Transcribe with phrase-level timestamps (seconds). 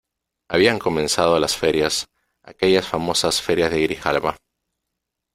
[0.47, 2.07] habían comenzado las ferias,
[2.41, 4.35] aquellas famosas ferias de Grijalba,